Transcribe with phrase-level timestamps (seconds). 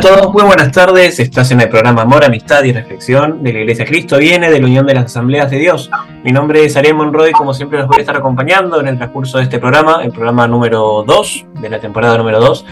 [0.00, 0.32] a todos?
[0.32, 1.20] Muy buenas tardes.
[1.20, 4.66] Estás en el programa Amor, Amistad y Reflexión de la Iglesia Cristo Viene, de la
[4.66, 5.90] Unión de las Asambleas de Dios.
[6.24, 9.36] Mi nombre es Ariel Monroy, como siempre los voy a estar acompañando en el transcurso
[9.36, 12.64] de este programa, el programa número 2 de la temporada número 2.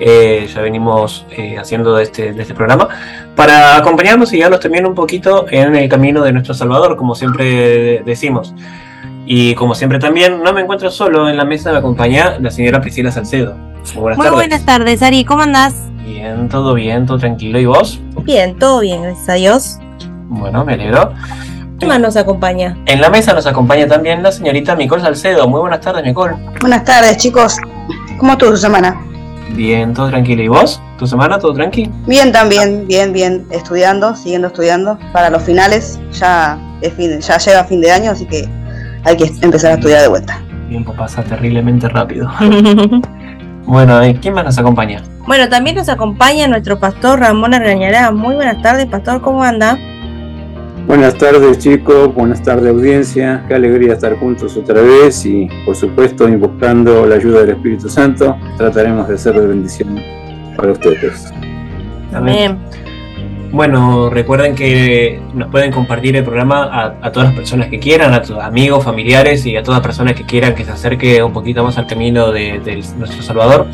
[0.00, 2.88] Eh, ya venimos eh, haciendo de este, de este programa,
[3.36, 8.02] para acompañarnos y guiarnos también un poquito en el camino de nuestro Salvador, como siempre
[8.04, 8.54] decimos.
[9.24, 12.80] Y como siempre también, no me encuentro solo en la mesa, me acompaña la señora
[12.80, 13.54] Priscila Salcedo.
[13.54, 14.32] Muy buenas Muy tardes.
[14.32, 15.91] buenas tardes, Ari, ¿cómo andás?
[16.04, 17.58] Bien, todo bien, todo tranquilo.
[17.58, 18.00] ¿Y vos?
[18.24, 19.78] Bien, todo bien, gracias a Dios.
[20.28, 21.12] Bueno, me alegro.
[21.78, 22.76] ¿Qué más nos acompaña?
[22.86, 25.48] En la mesa nos acompaña también la señorita Nicole Salcedo.
[25.48, 26.36] Muy buenas tardes, Nicole.
[26.60, 27.56] Buenas tardes, chicos.
[28.18, 29.00] ¿Cómo estuvo su semana?
[29.54, 30.42] Bien, todo tranquilo.
[30.42, 30.80] ¿Y vos?
[30.98, 31.92] ¿Tu semana todo tranquilo?
[32.06, 33.46] Bien, también, bien, bien.
[33.50, 36.00] Estudiando, siguiendo estudiando para los finales.
[36.12, 38.48] Ya, es fin, ya llega fin de año, así que
[39.04, 40.40] hay que empezar a estudiar de vuelta.
[40.62, 42.30] El tiempo pasa terriblemente rápido.
[43.66, 45.02] bueno, ¿quién más nos acompaña?
[45.26, 48.10] Bueno, también nos acompaña nuestro pastor Ramón Argañará.
[48.10, 49.78] Muy buenas tardes, pastor, ¿cómo anda?
[50.86, 56.28] Buenas tardes chicos, buenas tardes audiencia, qué alegría estar juntos otra vez y por supuesto
[56.28, 60.00] invocando la ayuda del Espíritu Santo, trataremos de ser de bendición
[60.56, 61.32] para ustedes.
[62.12, 62.58] Amén.
[63.52, 68.22] Bueno, recuerden que nos pueden compartir el programa a, todas las personas que quieran, a
[68.22, 71.62] tus amigos, familiares y a todas las personas que quieran que se acerque un poquito
[71.62, 73.66] más al camino de, nuestro Salvador.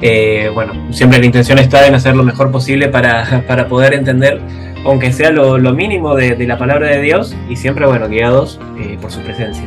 [0.00, 4.40] Eh, bueno, siempre la intención está en hacer lo mejor posible para, para poder entender
[4.84, 9.10] aunque sea lo, mínimo de, la palabra de Dios y siempre, bueno, guiados eh, por
[9.10, 9.64] su presencia.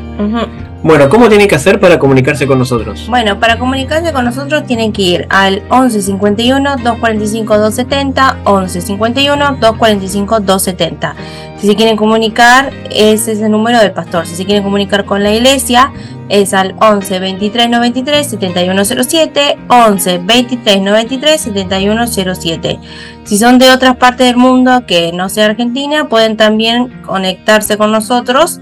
[0.82, 3.06] Bueno, ¿cómo tienen que hacer para comunicarse con nosotros?
[3.10, 9.46] Bueno, para comunicarse con nosotros tienen que ir al 11 51 245 270, 11 51
[9.60, 11.16] 245 270.
[11.58, 14.26] Si se quieren comunicar, ese es el número del pastor.
[14.26, 15.92] Si se quieren comunicar con la iglesia,
[16.30, 22.80] es al 11 23 93 7107, 11 23 93 7107.
[23.24, 27.92] Si son de otras partes del mundo que no sea Argentina, pueden también conectarse con
[27.92, 28.62] nosotros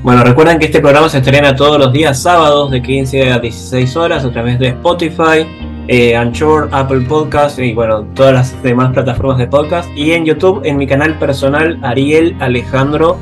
[0.03, 3.97] Bueno, recuerden que este programa se estrena todos los días sábados de 15 a 16
[3.97, 5.47] horas a través de Spotify,
[5.88, 9.91] eh, Anchor, Apple Podcast y bueno, todas las demás plataformas de podcast.
[9.97, 13.19] Y en YouTube, en mi canal personal, Ariel Alejandro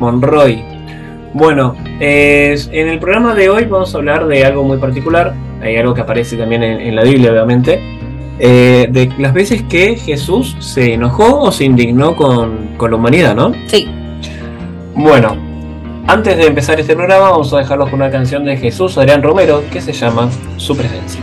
[0.00, 0.62] Monroy.
[1.34, 5.94] Bueno, en el programa de hoy vamos a hablar de algo muy particular, hay algo
[5.94, 7.80] que aparece también en, la Biblia, obviamente,
[8.38, 13.34] eh, de las veces que Jesús se enojó o se indignó con, con la humanidad,
[13.34, 13.52] ¿no?
[13.66, 13.88] Sí.
[14.94, 15.36] Bueno,
[16.06, 19.64] antes de empezar este programa vamos a dejarlos con una canción de Jesús Adrián Romero
[19.72, 21.22] que se llama Su presencia.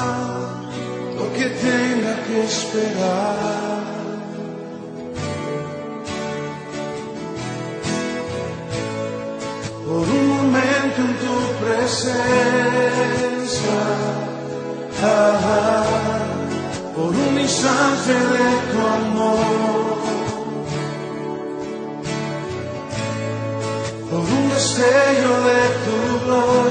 [2.31, 3.83] que esperar.
[9.85, 12.19] Por un momento en tu presencia,
[15.03, 16.23] ah,
[16.95, 19.97] por un instante de tu amor,
[24.09, 25.95] por un destello de tu
[26.25, 26.70] gloria.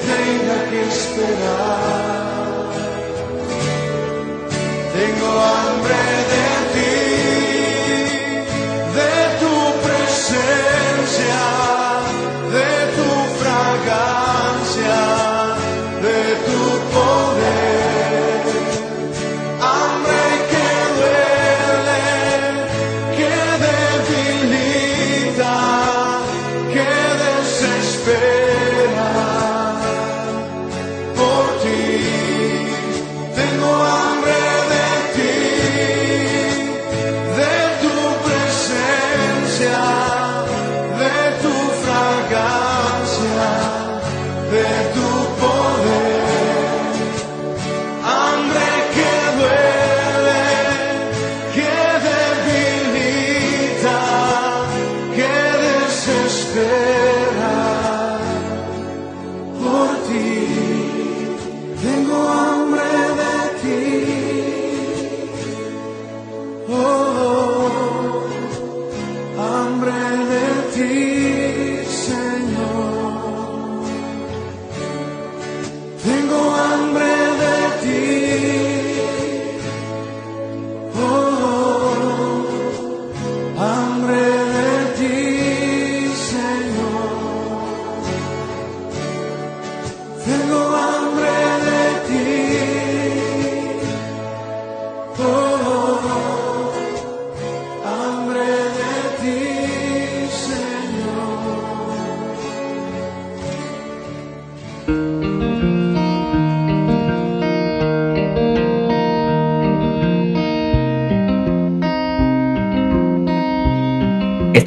[0.00, 1.99] lo que tenga que esperar.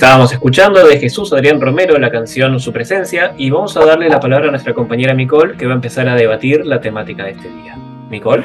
[0.03, 4.19] Estábamos escuchando de Jesús Adrián Romero la canción Su Presencia y vamos a darle la
[4.19, 7.47] palabra a nuestra compañera Micol que va a empezar a debatir la temática de este
[7.47, 7.77] día.
[8.09, 8.43] Micol.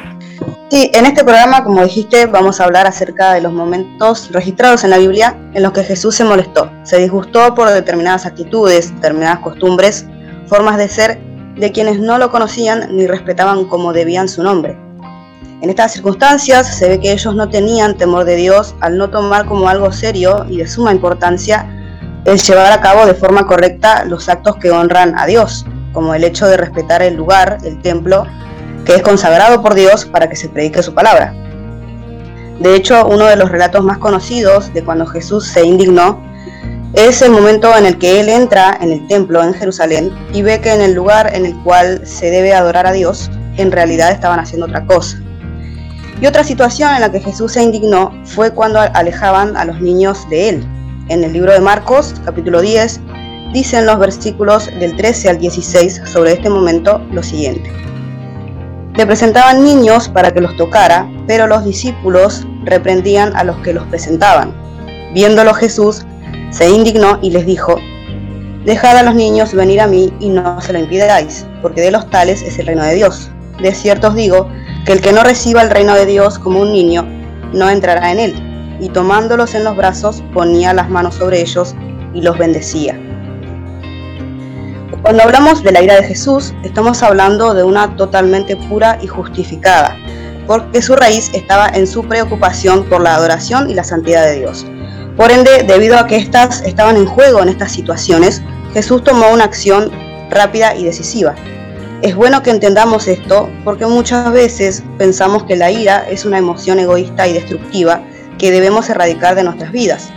[0.71, 4.91] Sí, en este programa, como dijiste, vamos a hablar acerca de los momentos registrados en
[4.91, 10.07] la Biblia en los que Jesús se molestó, se disgustó por determinadas actitudes, determinadas costumbres,
[10.47, 11.19] formas de ser
[11.57, 14.79] de quienes no lo conocían ni respetaban como debían su nombre.
[15.61, 19.45] En estas circunstancias se ve que ellos no tenían temor de Dios al no tomar
[19.45, 21.67] como algo serio y de suma importancia
[22.25, 26.23] el llevar a cabo de forma correcta los actos que honran a Dios, como el
[26.23, 28.25] hecho de respetar el lugar, el templo,
[28.85, 31.35] que es consagrado por Dios para que se predique su palabra.
[32.61, 36.23] De hecho, uno de los relatos más conocidos de cuando Jesús se indignó
[36.93, 40.61] es el momento en el que él entra en el templo en Jerusalén y ve
[40.61, 44.38] que en el lugar en el cual se debe adorar a Dios, en realidad estaban
[44.38, 45.19] haciendo otra cosa.
[46.21, 50.29] Y otra situación en la que Jesús se indignó fue cuando alejaban a los niños
[50.31, 50.67] de él.
[51.09, 53.01] En el libro de Marcos, capítulo 10,
[53.53, 57.73] dicen los versículos del 13 al 16 sobre este momento lo siguiente.
[58.97, 63.87] Le presentaban niños para que los tocara, pero los discípulos reprendían a los que los
[63.87, 64.53] presentaban.
[65.15, 66.05] Viéndolo Jesús,
[66.51, 67.77] se indignó y les dijo,
[68.65, 72.11] Dejad a los niños venir a mí y no se lo impidáis, porque de los
[72.11, 73.31] tales es el reino de Dios.
[73.63, 74.49] De cierto os digo
[74.88, 77.07] que el que no reciba el reino de Dios como un niño,
[77.52, 78.78] no entrará en él.
[78.80, 81.75] Y tomándolos en los brazos, ponía las manos sobre ellos
[82.14, 82.99] y los bendecía.
[85.02, 89.95] Cuando hablamos de la ira de Jesús, estamos hablando de una totalmente pura y justificada,
[90.47, 94.64] porque su raíz estaba en su preocupación por la adoración y la santidad de Dios.
[95.18, 98.40] Por ende, debido a que éstas estaban en juego en estas situaciones,
[98.73, 99.92] Jesús tomó una acción
[100.30, 101.35] rápida y decisiva.
[102.00, 106.78] Es bueno que entendamos esto porque muchas veces pensamos que la ira es una emoción
[106.78, 108.02] egoísta y destructiva
[108.38, 110.09] que debemos erradicar de nuestras vidas.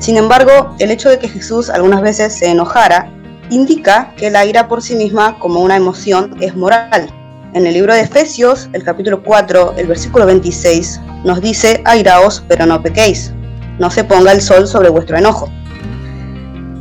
[0.00, 3.08] Sin embargo, el hecho de que Jesús algunas veces se enojara
[3.50, 7.08] indica que la ira por sí misma como una emoción es moral.
[7.54, 12.66] En el libro de Efesios, el capítulo 4, el versículo 26, nos dice, airaos, pero
[12.66, 13.32] no pequéis,
[13.78, 15.48] no se ponga el sol sobre vuestro enojo.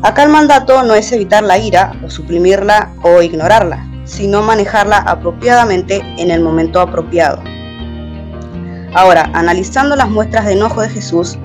[0.01, 6.01] Acá el mandato no es evitar la ira o suprimirla o ignorarla, sino manejarla apropiadamente
[6.17, 7.41] en el momento apropiado.
[8.93, 11.37] Ahora, analizando las muestras de enojo de Jesús,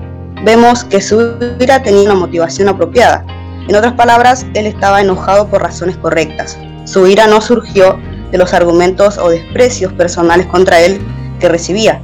[0.43, 3.25] vemos que su ira tenía una motivación apropiada.
[3.69, 6.57] En otras palabras, él estaba enojado por razones correctas.
[6.83, 7.97] Su ira no surgió
[8.31, 10.99] de los argumentos o desprecios personales contra él
[11.39, 12.01] que recibía.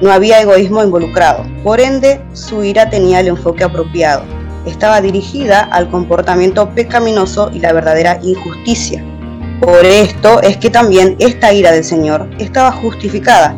[0.00, 1.44] No había egoísmo involucrado.
[1.64, 4.22] Por ende, su ira tenía el enfoque apropiado.
[4.64, 9.04] Estaba dirigida al comportamiento pecaminoso y la verdadera injusticia.
[9.64, 13.56] Por esto es que también esta ira del Señor estaba justificada.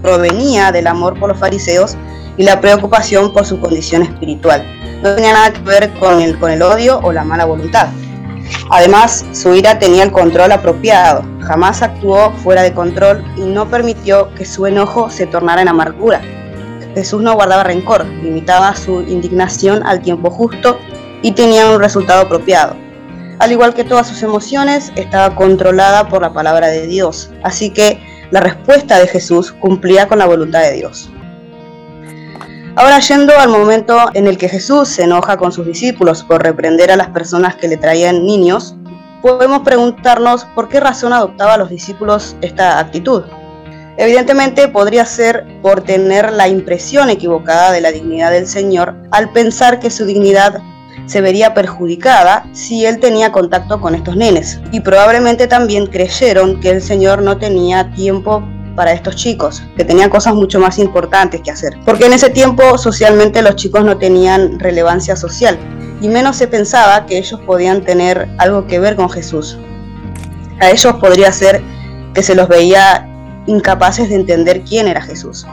[0.00, 1.94] Provenía del amor por los fariseos
[2.38, 4.64] y la preocupación por su condición espiritual.
[5.02, 7.88] No tenía nada que ver con el, con el odio o la mala voluntad.
[8.70, 14.32] Además, su ira tenía el control apropiado, jamás actuó fuera de control y no permitió
[14.34, 16.22] que su enojo se tornara en amargura.
[16.94, 20.78] Jesús no guardaba rencor, limitaba su indignación al tiempo justo
[21.20, 22.81] y tenía un resultado apropiado.
[23.42, 28.00] Al igual que todas sus emociones, estaba controlada por la palabra de Dios, así que
[28.30, 31.10] la respuesta de Jesús cumplía con la voluntad de Dios.
[32.76, 36.92] Ahora yendo al momento en el que Jesús se enoja con sus discípulos por reprender
[36.92, 38.76] a las personas que le traían niños,
[39.22, 43.24] podemos preguntarnos por qué razón adoptaba a los discípulos esta actitud.
[43.96, 49.80] Evidentemente podría ser por tener la impresión equivocada de la dignidad del Señor al pensar
[49.80, 50.62] que su dignidad
[51.06, 54.60] se vería perjudicada si él tenía contacto con estos nenes.
[54.72, 58.42] Y probablemente también creyeron que el Señor no tenía tiempo
[58.74, 61.76] para estos chicos, que tenían cosas mucho más importantes que hacer.
[61.84, 65.58] Porque en ese tiempo socialmente los chicos no tenían relevancia social
[66.00, 69.58] y menos se pensaba que ellos podían tener algo que ver con Jesús.
[70.60, 71.62] A ellos podría ser
[72.14, 73.08] que se los veía
[73.46, 75.46] incapaces de entender quién era Jesús.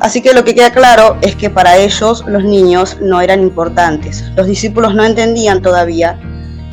[0.00, 4.24] Así que lo que queda claro es que para ellos los niños no eran importantes.
[4.34, 6.18] Los discípulos no entendían todavía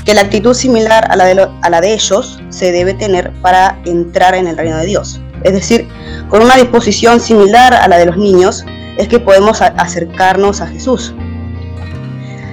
[0.06, 3.78] que la actitud similar a la de, a la de ellos se debe tener para
[3.86, 5.20] entrar en el reino de Dios.
[5.44, 5.88] Es decir,
[6.30, 8.66] con una disposición similar a la de los niños,
[8.98, 11.14] es que podemos acercarnos a Jesús.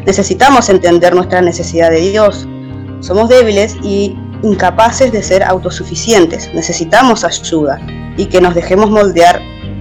[0.06, 2.46] Necesitamos entender nuestra necesidad de Dios.
[3.00, 6.50] Somos débiles y incapaces de ser autosuficientes.
[6.52, 7.80] Necesitamos ayuda
[8.16, 9.40] y que nos dejemos moldear,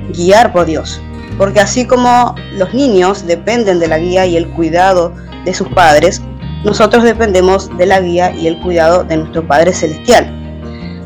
[0.09, 1.01] guiar por Dios.
[1.37, 5.13] Porque así como los niños dependen de la guía y el cuidado
[5.45, 6.21] de sus padres,
[6.63, 10.31] nosotros dependemos de la guía y el cuidado de nuestro Padre Celestial.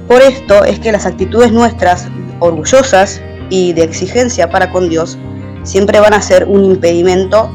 [0.08, 2.08] Por esto es que las actitudes nuestras
[2.40, 5.18] orgullosas y de exigencia para con Dios
[5.64, 7.50] siempre van a ser un impedimento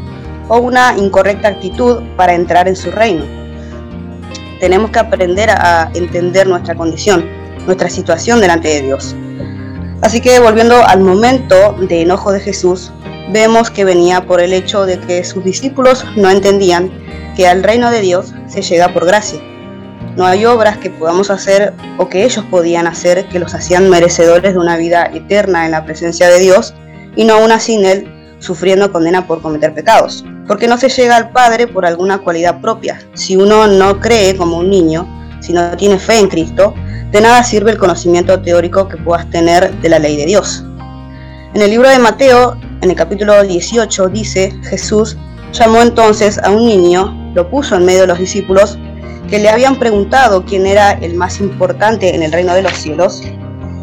[0.48, 3.24] o una incorrecta actitud para entrar en su reino.
[4.60, 7.24] Tenemos que aprender a entender nuestra condición,
[7.66, 9.16] nuestra situación delante de Dios.
[10.02, 12.92] Así que volviendo al momento de enojo de Jesús,
[13.32, 16.90] vemos que venía por el hecho de que sus discípulos no entendían
[17.36, 19.40] que al reino de Dios se llega por gracia
[20.16, 24.52] no hay obras que podamos hacer o que ellos podían hacer que los hacían merecedores
[24.52, 26.74] de una vida eterna en la presencia de Dios
[27.16, 30.24] y no aún así en Él sufriendo condena por cometer pecados.
[30.46, 33.00] Porque no se llega al Padre por alguna cualidad propia.
[33.14, 35.06] Si uno no cree como un niño,
[35.42, 36.74] si no tiene fe en Cristo,
[37.10, 40.64] de nada sirve el conocimiento teórico que puedas tener de la ley de Dios.
[41.54, 45.18] En el libro de Mateo, en el capítulo 18, dice, Jesús
[45.52, 48.78] llamó entonces a un niño, lo puso en medio de los discípulos
[49.28, 53.22] que le habían preguntado quién era el más importante en el reino de los cielos.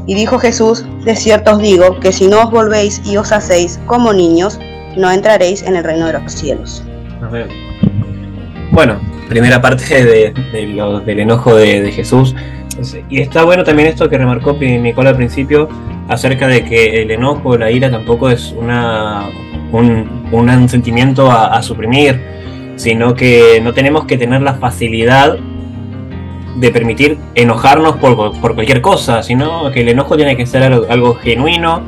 [0.08, 3.80] Y dijo Jesús, de cierto os digo, que si no os volvéis y os hacéis
[3.86, 4.60] como niños,
[4.98, 6.84] no entraréis en el reino de los cielos.
[8.72, 9.00] Bueno,
[9.30, 10.34] primera parte de,
[11.06, 12.36] del enojo de, Jesús.
[13.10, 15.70] Y está bueno también esto que remarcó Nicola al principio
[16.08, 19.30] acerca de que el enojo, la ira tampoco es una,
[19.72, 22.20] un, sentimiento a suprimir,
[22.76, 25.38] sino que no tenemos que tener la facilidad
[26.60, 31.84] de permitir enojarnos por, cualquier cosa, sino que el enojo tiene que ser algo, genuino,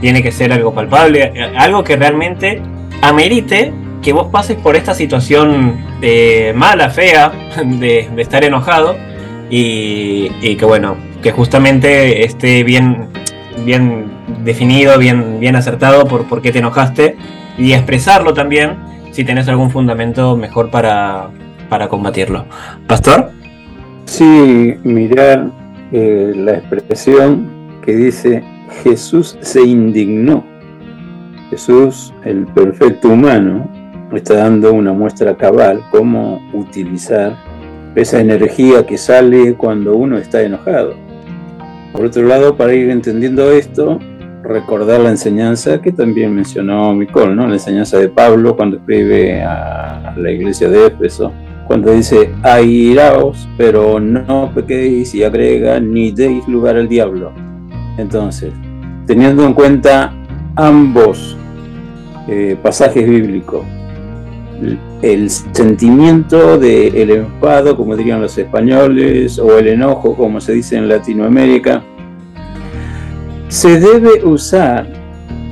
[0.00, 2.60] tiene que ser algo palpable, algo que realmente
[3.02, 3.72] amerite
[4.06, 7.32] que vos pases por esta situación eh, mala, fea,
[7.64, 8.96] de, estar enojado
[9.50, 13.08] y, que bueno, que justamente esté bien,
[13.64, 14.06] bien
[14.44, 17.16] definido, bien, bien acertado por, por qué te enojaste
[17.58, 18.76] y expresarlo también
[19.10, 21.30] si tenés algún fundamento mejor para,
[21.90, 22.46] combatirlo.
[22.86, 23.32] ¿Pastor?
[24.04, 25.50] Sí, mirar
[25.90, 28.44] eh, la expresión que dice
[28.84, 30.44] Jesús se indignó.
[31.50, 33.68] Jesús, el perfecto humano,
[34.14, 37.36] está dando una muestra cabal cómo utilizar
[37.94, 40.94] esa energía que sale cuando uno está enojado.
[41.92, 43.98] Por otro lado, para ir entendiendo esto,
[44.42, 47.46] recordar la enseñanza que también mencionó Micol, ¿no?
[47.46, 51.32] la enseñanza de Pablo cuando escribe a la iglesia de Éfeso,
[51.66, 57.32] cuando dice airaos, pero no pequéis y agrega ni deis lugar al diablo.
[57.98, 58.52] Entonces,
[59.06, 60.12] teniendo en cuenta
[60.54, 61.36] ambos
[62.28, 63.64] eh, pasajes bíblicos,
[65.02, 70.88] el sentimiento del enfado, como dirían los españoles, o el enojo, como se dice en
[70.88, 71.82] Latinoamérica,
[73.48, 74.86] se debe usar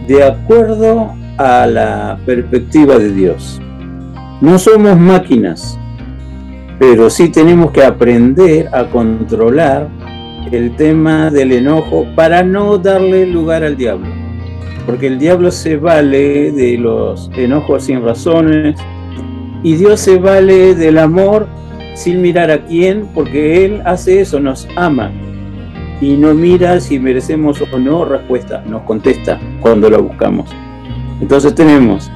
[0.06, 3.60] de acuerdo a la perspectiva de Dios.
[4.40, 5.78] No somos máquinas,
[6.78, 9.88] pero sí tenemos que aprender a controlar
[10.50, 14.08] el tema del enojo para no darle lugar al diablo.
[14.86, 18.76] Porque el diablo se vale de los enojos sin razones
[19.64, 21.48] y Dios se vale del amor
[21.94, 25.10] sin mirar a quién, porque Él hace eso, nos ama
[26.00, 30.50] y no mira si merecemos o no respuesta, nos contesta cuando la buscamos.
[31.20, 32.10] Entonces tenemos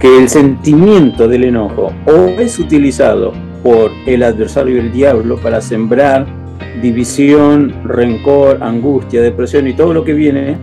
[0.00, 6.26] que el sentimiento del enojo o es utilizado por el adversario el diablo para sembrar
[6.82, 10.56] división, rencor, angustia, depresión y todo lo que viene,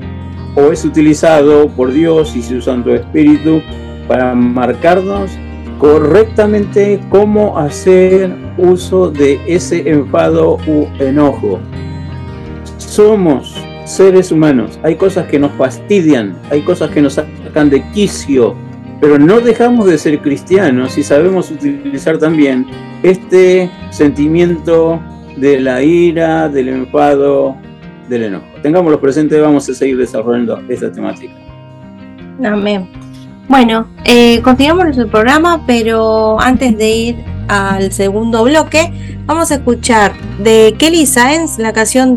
[0.55, 3.61] o es utilizado por Dios y su Santo Espíritu
[4.07, 5.31] para marcarnos
[5.79, 11.59] correctamente cómo hacer uso de ese enfado u enojo.
[12.77, 18.55] Somos seres humanos, hay cosas que nos fastidian, hay cosas que nos sacan de quicio,
[18.99, 22.65] pero no dejamos de ser cristianos y sabemos utilizar también
[23.03, 24.99] este sentimiento
[25.37, 27.55] de la ira, del enfado,
[28.09, 28.45] del enojo.
[28.61, 31.33] Tengámoslo presente, vamos a seguir desarrollando esta temática.
[32.43, 32.87] Amén.
[33.47, 37.15] Bueno, eh, continuamos el programa, pero antes de ir
[37.47, 38.91] al segundo bloque,
[39.25, 42.15] vamos a escuchar de Kelly Sáenz la canción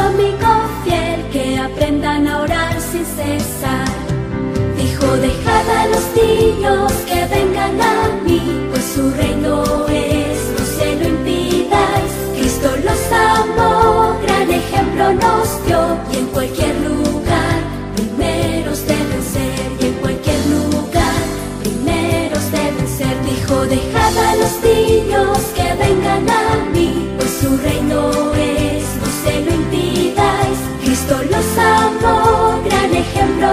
[0.00, 0.50] amigo
[0.84, 3.88] fiel que aprendan a orar sin cesar.
[4.76, 10.96] Dijo, dejad a los niños que vengan a mí, pues su reino es, no se
[10.96, 12.12] lo impidáis.
[12.36, 17.58] Cristo los amó, gran ejemplo nos dio y en cualquier lugar
[17.96, 21.20] primeros deben ser y en cualquier lugar
[21.62, 23.14] primeros deben ser.
[23.24, 28.87] Dijo, dejad a los niños que vengan a mí, pues su reino es.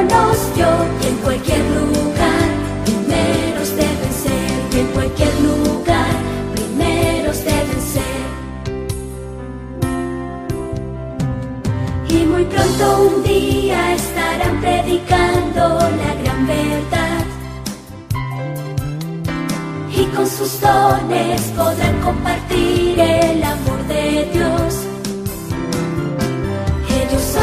[0.04, 0.68] Nos dio
[1.02, 2.48] y en cualquier lugar,
[2.84, 6.16] primeros deben ser, y en cualquier lugar,
[6.54, 8.26] primeros deben ser.
[12.10, 17.26] Y muy pronto un día estarán predicando la gran verdad.
[19.96, 24.55] Y con sus dones podrán compartir el amor de Dios.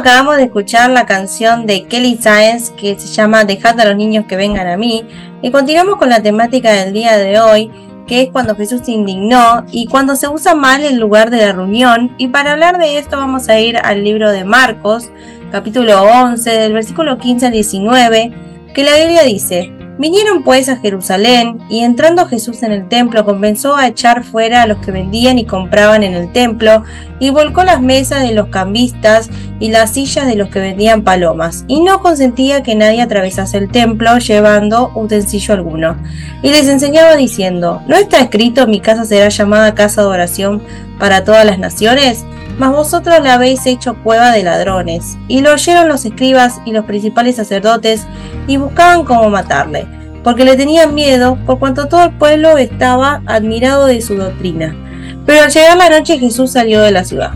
[0.00, 4.24] acabamos de escuchar la canción de Kelly Science que se llama Dejad a los niños
[4.26, 5.04] que vengan a mí.
[5.42, 7.70] Y continuamos con la temática del día de hoy
[8.06, 11.52] que es cuando Jesús se indignó y cuando se usa mal el lugar de la
[11.52, 12.14] reunión.
[12.16, 15.10] Y para hablar de esto vamos a ir al libro de Marcos
[15.52, 18.32] capítulo 11 del versículo 15 al 19
[18.74, 23.76] que la Biblia dice, Vinieron pues a Jerusalén, y entrando Jesús en el templo comenzó
[23.76, 26.84] a echar fuera a los que vendían y compraban en el templo,
[27.18, 29.28] y volcó las mesas de los cambistas
[29.60, 33.70] y las sillas de los que vendían palomas, y no consentía que nadie atravesase el
[33.70, 35.98] templo llevando utensilio alguno.
[36.42, 40.62] Y les enseñaba diciendo, ¿no está escrito mi casa será llamada casa de oración
[41.00, 42.24] para todas las naciones?
[42.60, 45.16] mas vosotros la habéis hecho cueva de ladrones.
[45.28, 48.06] Y lo oyeron los escribas y los principales sacerdotes
[48.46, 49.86] y buscaban cómo matarle,
[50.22, 54.76] porque le tenían miedo, por cuanto todo el pueblo estaba admirado de su doctrina.
[55.24, 57.32] Pero al llegar la noche Jesús salió de la ciudad.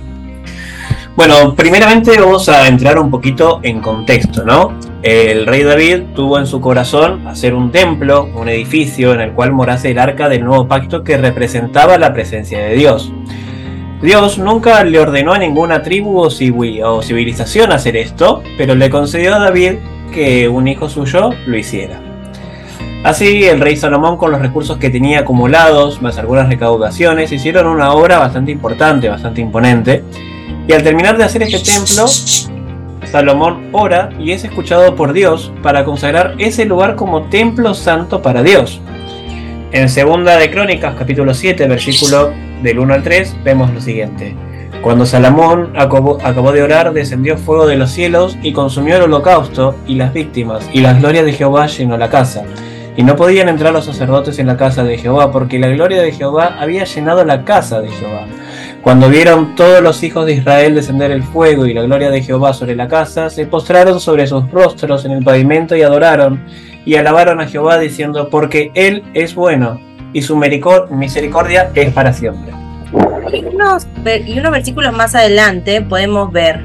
[1.16, 4.79] Bueno, primeramente vamos a entrar un poquito en contexto, ¿no?
[5.00, 9.53] El rey David tuvo en su corazón hacer un templo, un edificio en el cual
[9.53, 13.12] morase el arca del nuevo pacto que representaba la presencia de Dios.
[14.05, 19.38] Dios nunca le ordenó a ninguna tribu o civilización hacer esto, pero le concedió a
[19.38, 19.77] David
[20.12, 22.03] que un hijo suyo lo hiciera.
[23.03, 27.95] Así, el rey Salomón, con los recursos que tenía acumulados, más algunas recaudaciones, hicieron una
[27.95, 30.05] obra bastante importante, bastante imponente.
[30.69, 32.07] Y al terminar de hacer este templo,
[33.11, 38.43] Salomón ora y es escuchado por Dios para consagrar ese lugar como templo santo para
[38.43, 38.83] Dios.
[39.73, 44.35] En Segunda de Crónicas, capítulo 7, versículo del 1 al 3, vemos lo siguiente.
[44.83, 49.94] Cuando Salomón acabó, de orar, descendió fuego de los cielos y consumió el holocausto y
[49.94, 52.44] las víctimas, y la gloria de Jehová llenó la casa.
[52.96, 56.12] Y no podían entrar los sacerdotes en la casa de Jehová, porque la gloria de
[56.12, 58.27] Jehová había llenado la casa de Jehová.
[58.83, 62.53] Cuando vieron todos los hijos de Israel descender el fuego y la gloria de Jehová
[62.53, 66.44] sobre la casa, se postraron sobre sus rostros en el pavimento y adoraron,
[66.85, 69.81] y alabaron a Jehová diciendo, porque Él es bueno,
[70.14, 72.55] y su misericordia es para siempre.
[73.31, 76.62] Y unos, versículos más adelante podemos ver,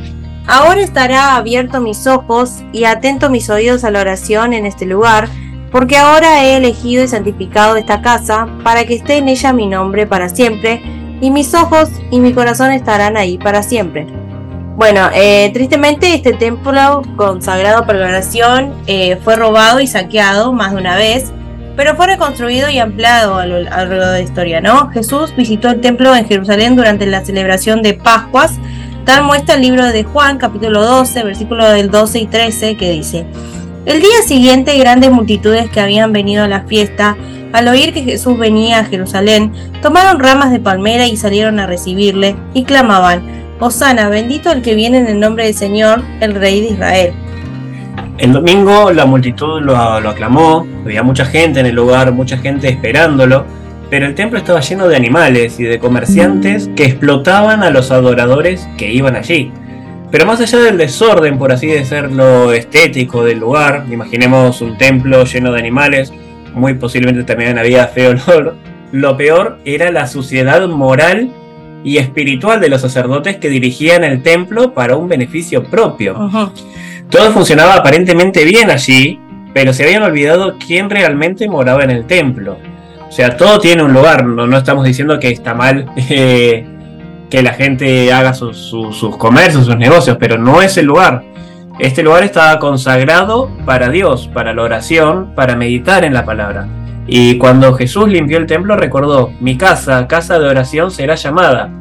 [0.47, 5.27] ahora estará abierto mis ojos y atento mis oídos a la oración en este lugar,
[5.71, 10.07] porque ahora he elegido y santificado esta casa para que esté en ella mi nombre
[10.07, 10.81] para siempre,
[11.19, 14.07] y mis ojos y mi corazón estarán ahí para siempre.
[14.77, 20.71] Bueno, eh, tristemente este templo consagrado para la oración eh, fue robado y saqueado más
[20.71, 21.33] de una vez,
[21.79, 24.89] pero fue reconstruido y ampliado a lo largo de la historia, ¿no?
[24.89, 28.59] Jesús visitó el templo en Jerusalén durante la celebración de Pascuas,
[29.05, 33.25] tal muestra el libro de Juan, capítulo 12, versículos del 12 y 13, que dice,
[33.85, 37.15] el día siguiente grandes multitudes que habían venido a la fiesta,
[37.53, 42.35] al oír que Jesús venía a Jerusalén, tomaron ramas de palmera y salieron a recibirle,
[42.53, 43.23] y clamaban,
[43.61, 47.13] Osana, bendito el que viene en el nombre del Señor, el Rey de Israel.
[48.19, 53.45] El domingo la multitud lo, aclamó, había mucha gente en el lugar, mucha gente esperándolo,
[53.89, 58.67] pero el templo estaba lleno de animales y de comerciantes que explotaban a los adoradores
[58.77, 59.53] que iban allí.
[60.11, 65.53] Pero más allá del desorden, por así decirlo, estético del lugar, imaginemos un templo lleno
[65.53, 66.11] de animales,
[66.53, 68.57] muy posiblemente también había feo olor,
[68.91, 71.31] lo peor era la suciedad moral
[71.85, 76.29] y espiritual de los sacerdotes que dirigían el templo para un beneficio propio.
[77.09, 79.19] Todo funcionaba aparentemente bien allí,
[79.53, 82.57] pero se habían olvidado quién realmente moraba en el templo.
[83.07, 86.65] O sea, todo tiene un lugar, no, estamos diciendo que está mal eh,
[87.29, 88.71] que la gente haga sus,
[89.17, 91.23] comercios, sus negocios, pero no es el lugar.
[91.79, 96.67] Este lugar estaba consagrado para Dios, para la oración, para meditar en la palabra.
[97.07, 101.71] Y cuando Jesús limpió el templo recordó, mi casa, casa de oración será llamada.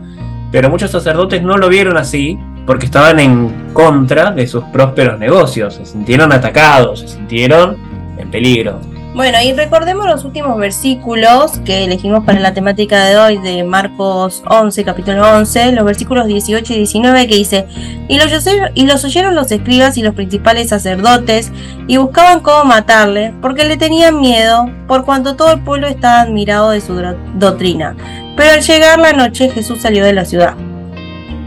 [0.51, 5.77] Pero muchos sacerdotes no lo vieron así porque estaban en contra de sus prósperos negocios,
[5.77, 7.79] se sintieron atacados, se sintieron
[8.19, 8.79] en peligro.
[9.15, 14.43] Bueno, y recordemos los últimos versículos que elegimos para la temática de hoy de Marcos
[14.47, 17.67] 11, capítulo 11, los versículos 18 y 19 que dice,
[18.07, 21.51] y los, y los oyeron los escribas y los principales sacerdotes
[21.87, 26.69] y buscaban cómo matarle, porque le tenían miedo, por cuanto todo el pueblo estaba admirado
[26.69, 27.03] de su
[27.37, 27.97] doctrina.
[28.37, 30.68] Pero al llegar la noche Jesús salió de la ciudad.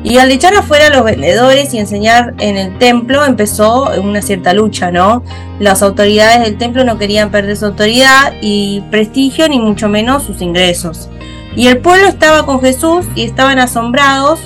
[0.04, 4.54] Y al echar afuera a los vendedores y enseñar en el templo empezó una cierta
[4.54, 5.24] lucha, ¿no?
[5.60, 10.42] Las autoridades del templo no querían perder su autoridad y prestigio, ni mucho menos sus
[10.42, 11.10] ingresos.
[11.56, 14.40] Y el pueblo estaba con Jesús y estaban asombrados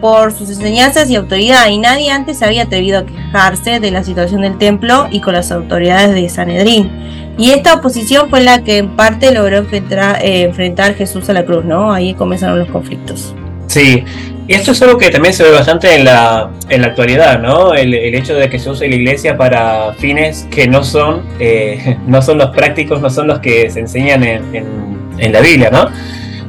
[0.00, 4.02] por sus enseñanzas y autoridad, y nadie antes se había atrevido a quejarse de la
[4.02, 6.90] situación del templo y con las autoridades de Sanedrín.
[7.38, 11.44] Y esta oposición fue la que en parte logró enfrentar, eh, enfrentar Jesús a la
[11.44, 11.92] cruz, ¿no?
[11.92, 13.34] Ahí comenzaron los conflictos.
[13.66, 14.04] Sí,
[14.48, 17.74] y esto es algo que también se ve bastante en la, en la actualidad, ¿no?
[17.74, 22.22] El, hecho de que se use la iglesia para fines que no son, eh, no
[22.22, 24.54] son los prácticos, no son los que se enseñan en,
[25.18, 25.90] en, la Biblia, ¿no?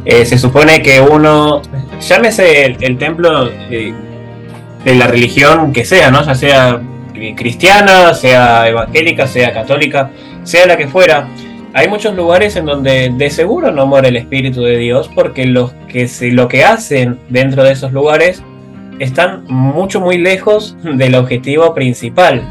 [0.06, 1.64] Eh, se supone que uno,
[2.00, 6.24] llámese el, templo de la religión que sea, ¿no?
[6.24, 6.82] Ya sea
[7.36, 10.12] cristiana, sea evangélica, sea católica,
[10.44, 11.28] sea la que fuera,
[11.74, 15.74] hay muchos lugares en donde de seguro no muere el Espíritu de Dios porque los
[15.88, 18.44] que lo que hacen dentro de esos lugares
[19.00, 22.42] están mucho muy lejos del objetivo principal.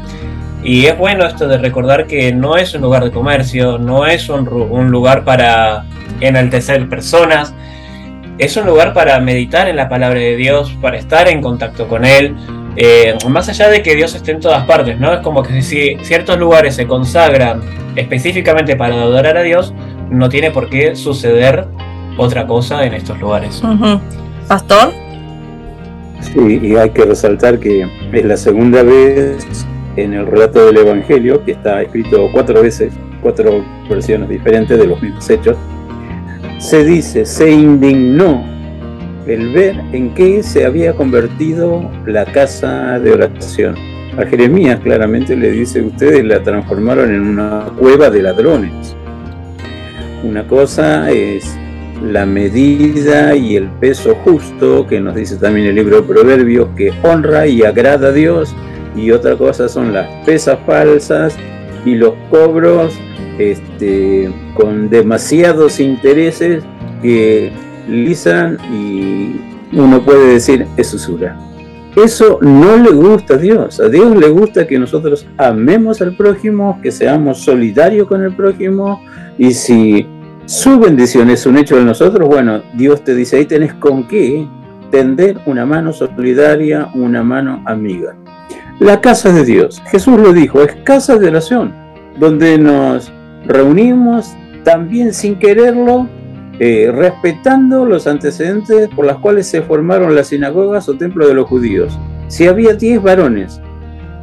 [0.63, 4.27] Y es bueno esto de recordar que no es un lugar de comercio, no es
[4.29, 5.85] un lugar para
[6.19, 7.53] enaltecer personas,
[8.37, 12.05] es un lugar para meditar en la palabra de Dios, para estar en contacto con
[12.05, 12.35] Él,
[12.77, 15.11] eh, más allá de que Dios esté en todas partes, ¿no?
[15.11, 17.61] Es como que si ciertos lugares se consagran
[17.95, 19.73] específicamente para adorar a Dios,
[20.11, 21.65] no tiene por qué suceder
[22.17, 23.63] otra cosa en estos lugares.
[24.47, 24.93] ¿Pastor?
[26.21, 31.43] Sí, y hay que resaltar que es la segunda vez en el relato del Evangelio,
[31.43, 35.57] que está escrito cuatro veces, cuatro versiones diferentes de los mismos hechos,
[36.59, 38.43] se dice, se indignó
[39.27, 43.75] el ver en qué se había convertido la casa de oración.
[44.17, 48.95] A Jeremías claramente le dice, ustedes la transformaron en una cueva de ladrones.
[50.23, 51.55] Una cosa es
[52.03, 56.91] la medida y el peso justo, que nos dice también el libro de Proverbios, que
[57.03, 58.55] honra y agrada a Dios,
[58.95, 61.37] y otra cosa son las pesas falsas
[61.85, 62.97] y los cobros
[63.37, 66.63] este, con demasiados intereses
[67.01, 67.51] que
[67.87, 69.39] lisan y
[69.75, 71.37] uno puede decir es usura.
[71.95, 73.79] Eso no le gusta a Dios.
[73.79, 79.01] A Dios le gusta que nosotros amemos al prójimo, que seamos solidarios con el prójimo
[79.37, 80.05] y si
[80.45, 84.47] su bendición es un hecho de nosotros, bueno, Dios te dice, ahí tenés con qué
[84.91, 88.15] tender una mano solidaria, una mano amiga.
[88.79, 91.73] La casa de Dios, Jesús lo dijo, es casa de oración,
[92.19, 93.11] donde nos
[93.45, 96.07] reunimos también sin quererlo,
[96.59, 101.47] eh, respetando los antecedentes por los cuales se formaron las sinagogas o templos de los
[101.47, 101.97] judíos.
[102.27, 103.61] Si había 10 varones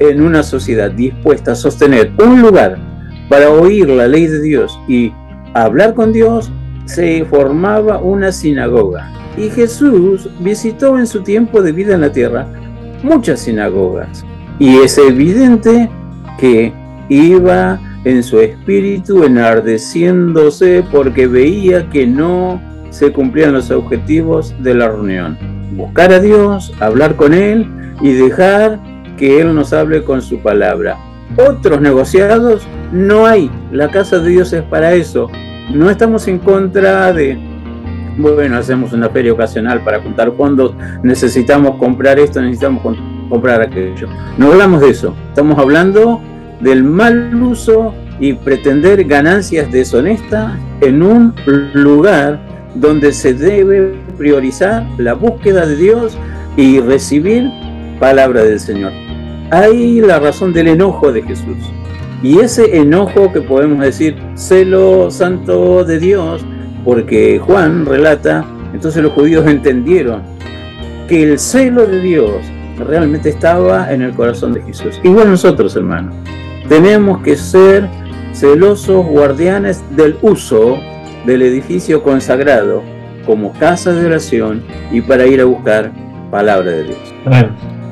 [0.01, 2.77] en una sociedad dispuesta a sostener un lugar
[3.29, 5.13] para oír la ley de Dios y
[5.55, 6.51] hablar con Dios,
[6.87, 9.11] se formaba una sinagoga.
[9.37, 12.47] Y Jesús visitó en su tiempo de vida en la tierra
[13.03, 14.25] muchas sinagogas.
[14.59, 15.89] Y es evidente
[16.39, 16.73] que
[17.09, 24.89] iba en su espíritu enardeciéndose porque veía que no se cumplían los objetivos de la
[24.89, 25.37] reunión.
[25.77, 27.67] Buscar a Dios, hablar con Él
[28.01, 28.79] y dejar
[29.17, 30.97] que Él nos hable con su palabra.
[31.37, 33.51] Otros negociados no hay.
[33.73, 35.29] La casa de Dios es para eso.
[35.73, 37.39] No estamos en contra de,
[38.19, 42.97] bueno, hacemos una feria ocasional para juntar fondos, necesitamos comprar esto, necesitamos
[43.29, 44.09] comprar aquello.
[44.37, 45.15] No hablamos de eso.
[45.31, 46.21] Estamos hablando
[46.61, 51.35] del mal uso y pretender ganancias deshonestas en un
[51.75, 52.41] lugar
[52.75, 56.17] donde se debe priorizar la búsqueda de Dios
[56.57, 57.51] y recibir
[57.99, 58.93] palabra del Señor.
[59.51, 61.57] Hay la razón del enojo de Jesús.
[62.23, 66.45] Y ese enojo que podemos decir celo santo de Dios,
[66.85, 70.23] porque Juan relata, entonces los judíos entendieron
[71.09, 72.33] que el celo de Dios
[72.79, 75.01] realmente estaba en el corazón de Jesús.
[75.05, 76.15] Igual nosotros, hermanos.
[76.69, 77.89] Tenemos que ser
[78.33, 80.79] celosos guardianes del uso
[81.27, 82.83] del edificio consagrado
[83.27, 85.93] como casa de oración y para ir a buscar
[86.31, 86.99] palabra de Dios.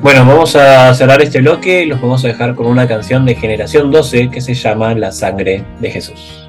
[0.01, 3.35] Bueno, vamos a cerrar este bloque y los vamos a dejar con una canción de
[3.35, 6.42] Generación 12 que se llama La sangre de Jesús.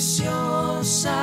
[0.00, 1.19] preciosa.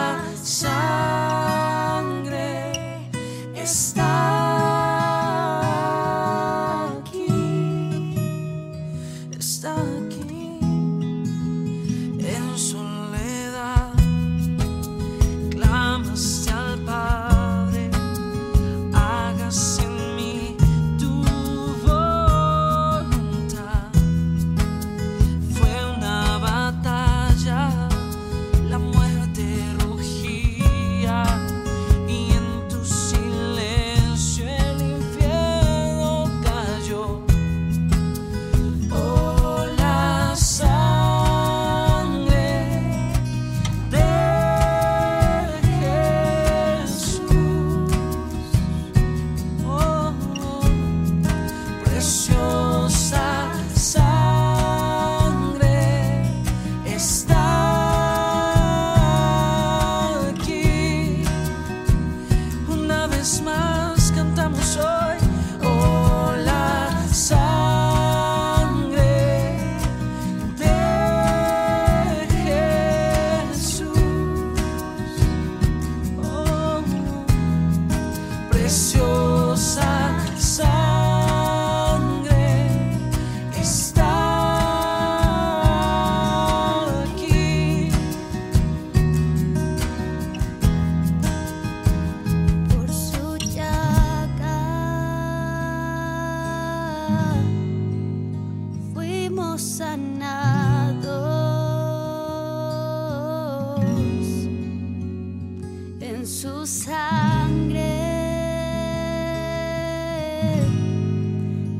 [106.00, 107.98] En su sangre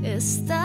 [0.04, 0.57] está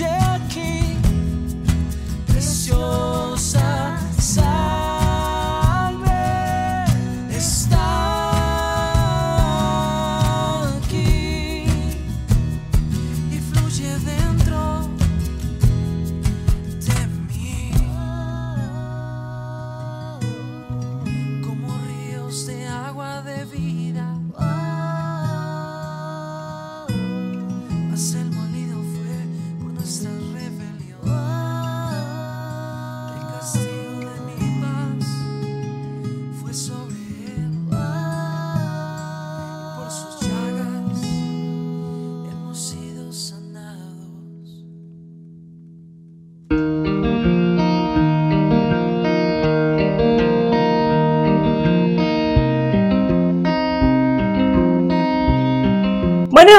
[0.00, 0.29] share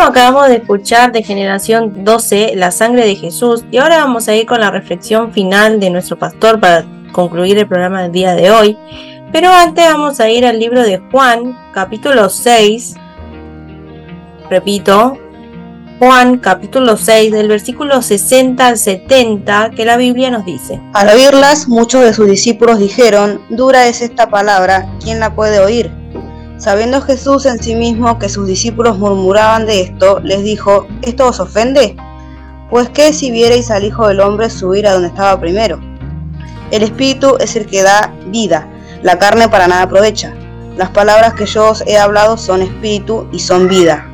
[0.02, 4.47] Acabamos de escuchar de generación 12 la sangre de Jesús y ahora vamos a ir
[4.47, 8.78] con la reflexión final de nuestro pastor para concluir el programa del día de hoy.
[9.32, 12.95] Pero antes vamos a ir al libro de Juan, capítulo 6.
[14.49, 15.20] Repito,
[15.99, 20.82] Juan, capítulo 6, del versículo 60 al 70, que la Biblia nos dice.
[20.93, 26.01] Al oírlas, muchos de sus discípulos dijeron, Dura es esta palabra, ¿quién la puede oír?
[26.62, 31.39] Sabiendo Jesús en sí mismo que sus discípulos murmuraban de esto, les dijo, ¿esto os
[31.39, 31.97] ofende?
[32.70, 35.80] Pues qué si vierais al Hijo del Hombre subir a donde estaba primero.
[36.70, 38.70] El Espíritu es el que da vida,
[39.01, 40.36] la carne para nada aprovecha.
[40.78, 44.07] Las palabras que yo os he hablado son espíritu y son vida.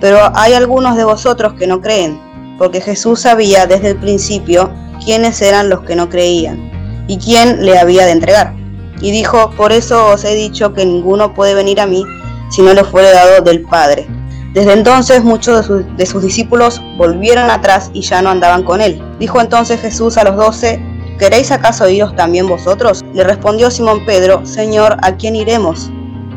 [0.00, 2.20] Pero hay algunos de vosotros que no creen,
[2.58, 4.70] porque Jesús sabía desde el principio
[5.04, 6.70] quiénes eran los que no creían
[7.08, 8.57] y quién le había de entregar.
[9.00, 12.04] Y dijo, por eso os he dicho que ninguno puede venir a mí
[12.50, 14.06] si no le fuere dado del Padre.
[14.54, 18.80] Desde entonces muchos de sus, de sus discípulos volvieron atrás y ya no andaban con
[18.80, 19.00] él.
[19.18, 20.82] Dijo entonces Jesús a los doce,
[21.18, 23.04] ¿queréis acaso iros también vosotros?
[23.14, 25.90] Le respondió Simón Pedro, Señor, ¿a quién iremos?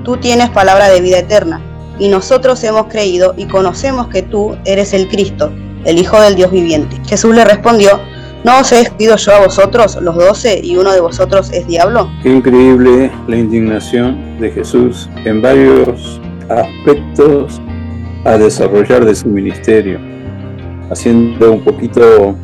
[0.03, 1.61] Tú tienes palabra de vida eterna,
[1.99, 5.51] y nosotros hemos creído y conocemos que tú eres el Cristo,
[5.85, 6.99] el Hijo del Dios viviente.
[7.07, 8.01] Jesús le respondió,
[8.43, 12.09] ¿no os he escogido yo a vosotros, los doce, y uno de vosotros es diablo?
[12.23, 16.19] Qué increíble la indignación de Jesús en varios
[16.49, 17.61] aspectos
[18.25, 19.99] a desarrollar de su ministerio,
[20.89, 22.35] haciendo un poquito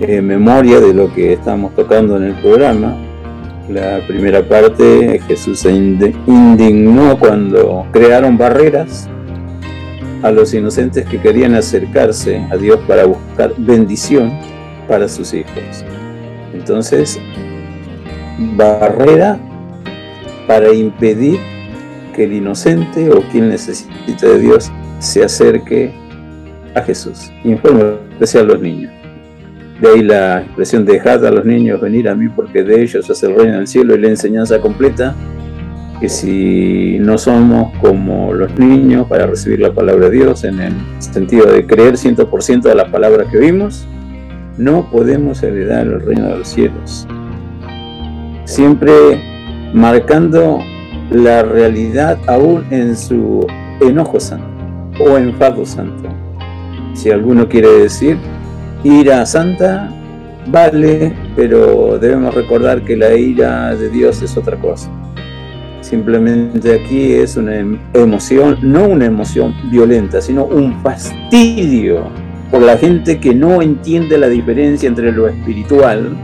[0.00, 2.96] eh, memoria de lo que estamos tocando en el programa.
[3.68, 9.08] La primera parte, Jesús se indignó cuando crearon barreras
[10.22, 14.38] a los inocentes que querían acercarse a Dios para buscar bendición
[14.86, 15.84] para sus hijos.
[16.52, 17.18] Entonces,
[18.56, 19.38] barrera
[20.46, 21.38] para impedir
[22.14, 25.92] que el inocente o quien necesita de Dios se acerque
[26.74, 27.30] a Jesús.
[27.44, 28.92] Y en forma especial los niños.
[29.80, 33.22] De ahí la expresión dejad a los niños venir a mí porque de ellos es
[33.22, 35.14] el reino del cielo y la enseñanza completa
[36.00, 40.72] que si no somos como los niños para recibir la palabra de Dios en el
[40.98, 43.86] sentido de creer 100% de la palabra que oímos,
[44.58, 47.06] no podemos heredar el reino de los cielos.
[48.44, 48.92] Siempre
[49.74, 50.60] marcando
[51.10, 53.46] la realidad aún en su
[53.80, 54.46] enojo santo
[55.00, 56.08] o enfado santo.
[56.94, 58.16] Si alguno quiere decir
[58.82, 59.90] ira santa,
[60.46, 64.90] vale, pero debemos recordar que la ira de Dios es otra cosa.
[65.80, 72.04] Simplemente aquí es una em- emoción, no una emoción violenta, sino un fastidio
[72.50, 76.16] por la gente que no entiende la diferencia entre lo espiritual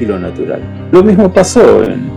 [0.00, 0.60] y lo natural.
[0.92, 2.08] Lo mismo pasó en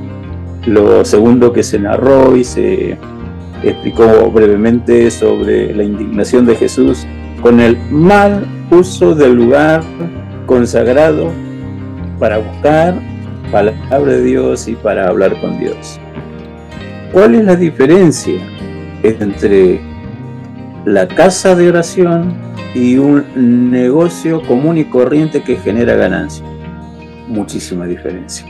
[0.65, 2.97] lo segundo que se narró y se
[3.63, 7.05] explicó brevemente sobre la indignación de Jesús
[7.41, 9.81] con el mal uso del lugar
[10.45, 11.31] consagrado
[12.19, 12.95] para buscar
[13.51, 15.99] palabra de Dios y para hablar con Dios.
[17.13, 18.39] ¿Cuál es la diferencia
[19.03, 19.79] entre
[20.85, 26.45] la casa de oración y un negocio común y corriente que genera ganancia?
[27.27, 28.45] Muchísima diferencia.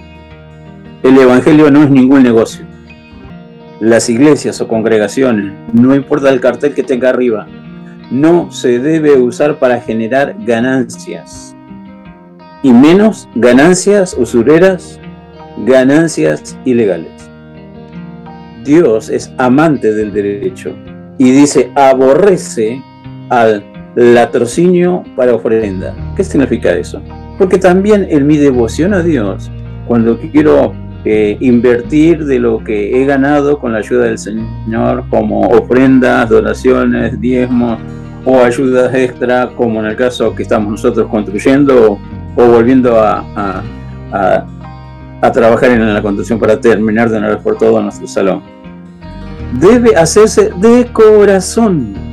[1.03, 2.65] El Evangelio no es ningún negocio.
[3.80, 7.47] Las iglesias o congregaciones, no importa el cartel que tenga arriba,
[8.09, 11.55] no se debe usar para generar ganancias.
[12.63, 14.99] Y menos ganancias usureras,
[15.65, 17.30] ganancias ilegales.
[18.63, 20.76] Dios es amante del derecho
[21.18, 22.82] y dice aborrece
[23.30, 25.95] al latrocinio para ofrenda.
[26.16, 27.02] ¿Qué significa eso?
[27.39, 29.52] Porque también en mi devoción a Dios,
[29.88, 30.74] cuando quiero
[31.04, 37.20] eh, invertir de lo que he ganado con la ayuda del Señor, como ofrendas, donaciones,
[37.20, 37.80] diezmos
[38.24, 41.98] o ayudas extra, como en el caso que estamos nosotros construyendo
[42.36, 43.64] o volviendo a,
[45.34, 48.43] trabajar en la construcción para terminar de una vez por todo nuestro salón.
[49.60, 52.07] Debe hacerse de corazón.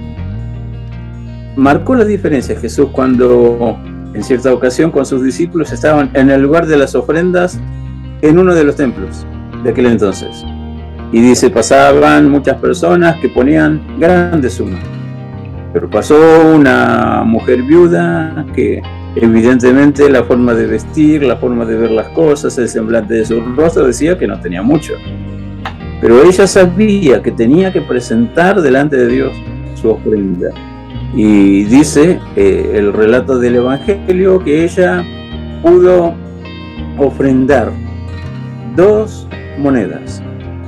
[1.57, 3.79] Marcó la diferencia Jesús cuando
[4.13, 7.61] en cierta ocasión con sus discípulos estaban en el lugar de las ofrendas
[8.23, 9.25] en uno de los templos
[9.63, 10.45] de aquel entonces.
[11.13, 14.83] Y dice, pasaban muchas personas que ponían grandes sumas.
[15.73, 16.17] Pero pasó
[16.55, 18.83] una mujer viuda que
[19.15, 23.41] evidentemente la forma de vestir, la forma de ver las cosas, el semblante de su
[23.41, 24.95] rostro decía que no tenía mucho.
[26.01, 29.33] Pero ella sabía que tenía que presentar delante de Dios
[29.81, 30.51] su ofrenda.
[31.17, 35.05] Y dice eh, el relato del Evangelio que ella
[35.63, 36.15] pudo
[36.99, 37.71] ofrendar
[38.75, 40.23] dos monedas.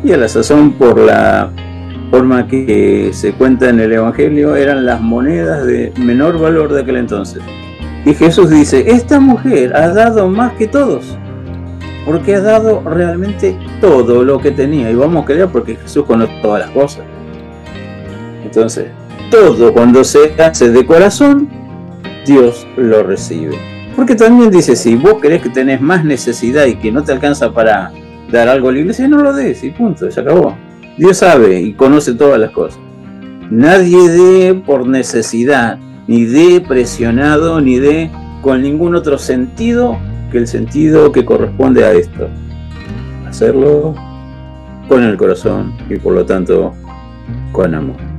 [0.04, 1.50] Y a la sazón, por la
[2.10, 6.96] forma que se cuenta en el Evangelio, eran las monedas de menor valor de aquel
[6.96, 7.42] entonces.
[8.04, 11.18] Y Jesús dice, esta mujer ha dado más que todos,
[12.04, 14.92] porque ha dado realmente todo lo que tenía.
[14.92, 17.04] Y vamos a creer porque Jesús conoce todas las cosas.
[18.44, 18.86] Entonces,
[19.30, 21.48] todo cuando se hace de corazón,
[22.26, 23.56] Dios lo recibe.
[23.94, 27.52] Porque también dice, si vos querés que tenés más necesidad y que no te alcanza
[27.52, 27.92] para
[28.30, 30.56] dar algo a la iglesia, no lo des y punto, se acabó.
[30.98, 32.80] Dios sabe y conoce todas las cosas.
[33.50, 38.10] Nadie dé por necesidad, ni dé presionado, ni dé
[38.42, 39.98] con ningún otro sentido
[40.30, 42.28] que el sentido que corresponde a esto.
[43.26, 43.94] Hacerlo
[44.88, 46.74] con el corazón y por lo tanto
[47.52, 48.15] con amor.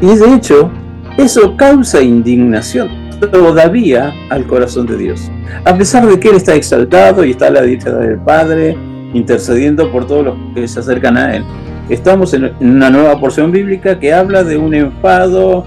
[0.00, 0.70] Y de hecho,
[1.18, 2.88] eso causa indignación
[3.28, 5.30] todavía al corazón de Dios.
[5.64, 8.76] A pesar de que Él está exaltado y está a la diestra del Padre,
[9.12, 11.44] intercediendo por todos los que se acercan a Él.
[11.88, 15.66] Estamos en una nueva porción bíblica que habla de un enfado,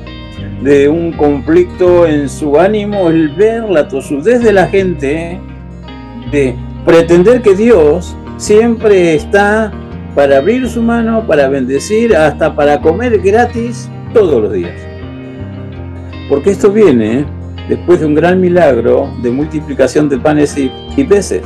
[0.63, 5.39] de un conflicto en su ánimo, el ver la tosudez de la gente,
[6.31, 6.55] de
[6.85, 9.71] pretender que Dios siempre está
[10.15, 14.73] para abrir su mano, para bendecir, hasta para comer gratis todos los días.
[16.29, 17.25] Porque esto viene
[17.67, 21.41] después de un gran milagro de multiplicación de panes y, peces,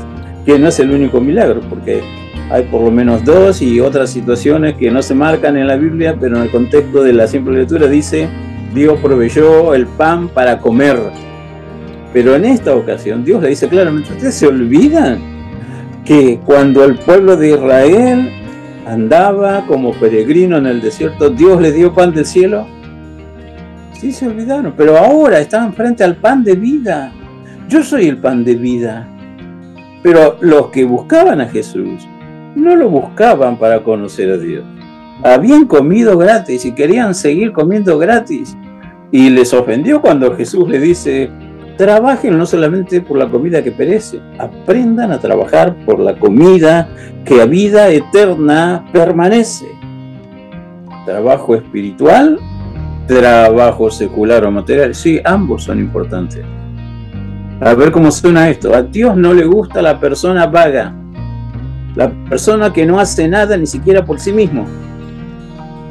[0.45, 2.01] que no es el único milagro, porque
[2.49, 6.15] hay por lo menos dos y otras situaciones que no se marcan en la Biblia,
[6.20, 8.30] pero en el contexto de la simple lectura dice,
[8.74, 10.97] Dios proveyó el pan para comer.
[12.13, 15.20] Pero en esta ocasión Dios le dice claramente, ustedes se olvidan
[16.05, 18.32] que cuando el pueblo de Israel
[18.88, 22.65] andaba como peregrino en el desierto, Dios le dio pan del cielo.
[23.93, 27.11] Sí, se olvidaron, pero ahora están frente al pan de vida.
[27.67, 29.07] Yo soy el pan de vida.
[30.03, 32.07] Pero los que buscaban a Jesús
[32.55, 34.63] no lo buscaban para conocer a Dios.
[35.23, 38.55] Habían comido gratis y querían seguir comiendo gratis.
[39.11, 41.29] Y les ofendió cuando Jesús le dice,
[41.78, 46.89] trabajen no solamente por la comida que perece, aprendan a trabajar por la comida
[47.23, 49.67] que a vida eterna permanece.
[51.05, 52.39] Trabajo espiritual,
[53.07, 56.43] trabajo secular o material, sí, ambos son importantes.
[57.61, 58.73] A ver cómo suena esto.
[58.75, 60.93] A Dios no le gusta la persona vaga,
[61.95, 64.65] la persona que no hace nada ni siquiera por sí mismo.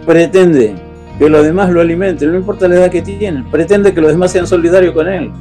[0.04, 0.74] Pretende
[1.18, 3.44] que los demás lo alimenten, no importa la edad que tienen.
[3.50, 5.32] Pretende que los demás sean solidarios con él.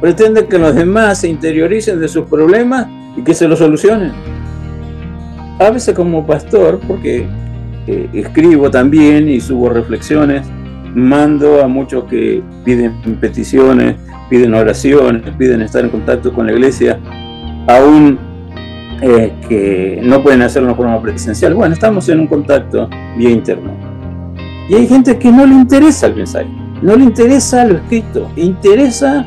[0.00, 2.86] Pretende que los demás se interioricen de sus problemas
[3.16, 4.12] y que se los solucionen.
[5.58, 7.26] A veces como pastor, porque
[7.86, 10.46] eh, escribo también y subo reflexiones,
[10.94, 13.96] mando a muchos que piden peticiones,
[14.28, 16.98] piden oraciones, piden estar en contacto con la iglesia,
[17.66, 18.18] aún
[19.02, 21.54] eh, que no pueden hacerlo de forma presencial.
[21.54, 23.70] Bueno, estamos en un contacto vía interno.
[24.68, 26.48] Y hay gente que no le interesa el mensaje,
[26.82, 29.24] no le interesa lo escrito, interesa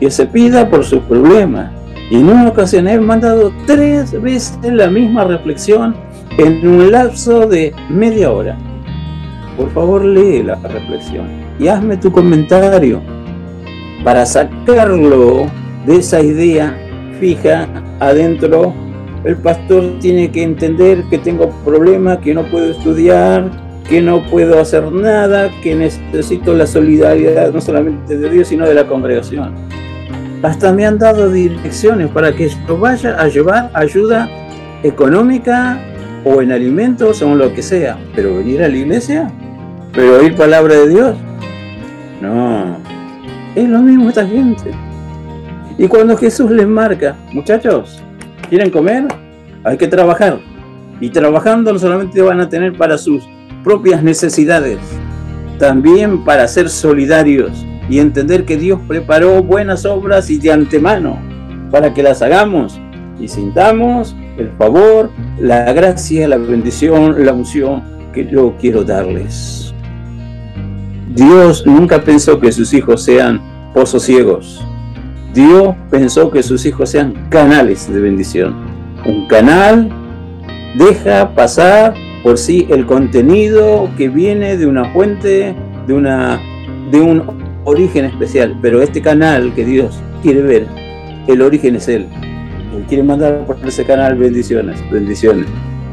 [0.00, 1.72] que se pida por sus problemas.
[2.10, 5.94] Y en una ocasión he mandado tres veces la misma reflexión
[6.38, 8.56] en un lapso de media hora.
[9.56, 11.26] Por favor, lee la reflexión
[11.58, 13.00] y hazme tu comentario
[14.04, 15.46] para sacarlo
[15.84, 16.78] de esa idea
[17.20, 17.68] fija
[18.00, 18.72] adentro.
[19.24, 23.50] El pastor tiene que entender que tengo problemas, que no puedo estudiar,
[23.88, 28.74] que no puedo hacer nada, que necesito la solidaridad no solamente de Dios, sino de
[28.74, 29.67] la congregación.
[30.42, 34.28] Hasta me han dado direcciones para que yo vaya a llevar ayuda
[34.84, 35.80] económica
[36.24, 37.98] o en alimentos, según lo que sea.
[38.14, 39.30] Pero venir a la iglesia,
[39.92, 41.16] pero oír palabra de Dios,
[42.20, 42.76] no.
[43.56, 44.70] Es lo mismo esta gente.
[45.76, 48.00] Y cuando Jesús les marca, muchachos,
[48.48, 49.06] ¿quieren comer?
[49.64, 50.38] Hay que trabajar.
[51.00, 53.28] Y trabajando no solamente van a tener para sus
[53.64, 54.78] propias necesidades,
[55.58, 61.18] también para ser solidarios y entender que Dios preparó buenas obras y de antemano
[61.70, 62.80] para que las hagamos
[63.20, 65.10] y sintamos el favor,
[65.40, 67.82] la gracia, la bendición, la unción
[68.12, 69.74] que yo quiero darles.
[71.14, 73.40] Dios nunca pensó que sus hijos sean
[73.74, 74.64] pozos ciegos.
[75.34, 78.54] Dios pensó que sus hijos sean canales de bendición.
[79.04, 79.88] Un canal
[80.76, 85.54] deja pasar por sí el contenido que viene de una fuente,
[85.86, 86.40] de, una,
[86.90, 88.56] de un origen especial.
[88.60, 90.66] Pero este canal que Dios quiere ver,
[91.26, 92.06] el origen es Él.
[92.74, 95.46] Él quiere mandar por ese canal bendiciones, bendiciones.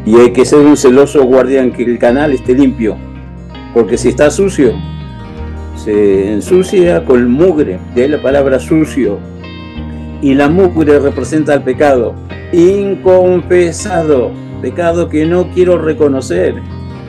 [0.05, 2.95] Y hay que ser un celoso guardián, que el canal esté limpio.
[3.73, 4.73] Porque si está sucio,
[5.75, 9.19] se ensucia con mugre, de la palabra sucio.
[10.21, 12.15] Y la mugre representa el pecado
[12.51, 16.55] inconfesado, pecado que no quiero reconocer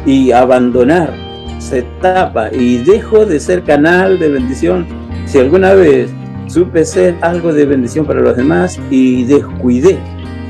[0.04, 1.25] y abandonar.
[1.68, 4.86] Se tapa y dejo de ser canal de bendición.
[5.24, 6.08] Si alguna vez
[6.46, 9.98] supe ser algo de bendición para los demás y descuidé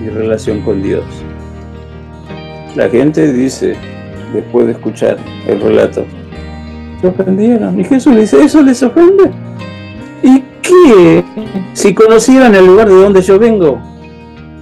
[0.03, 1.07] mi relación con Dios.
[2.75, 3.77] La gente dice,
[4.35, 5.17] después de escuchar
[5.49, 6.05] el relato,
[7.01, 7.81] se ofendieron.
[7.81, 9.31] Y Jesús le dice, ¿eso les ofende?
[10.23, 11.25] ¿Y qué?
[11.73, 13.81] Si conocieran el lugar de donde yo vengo,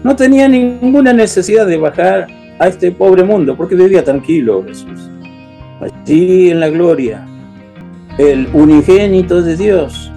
[0.04, 2.28] no tenía ninguna necesidad de bajar
[2.60, 5.10] a este pobre mundo, porque vivía tranquilo Jesús.
[5.80, 7.26] Allí en la gloria,
[8.18, 10.10] el unigénito de Dios.